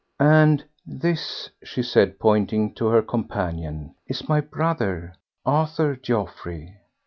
[0.19, 5.13] "And this," she said, pointing to her companion, "is my brother,
[5.45, 6.69] Arthur Geoffroy."